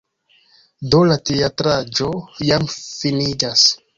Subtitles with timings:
[0.93, 2.09] Do, la teatraĵo
[2.49, 3.71] jam finiĝas